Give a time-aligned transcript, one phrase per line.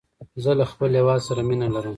[0.43, 1.89] زه له خپل هېواد سره مینه لرم.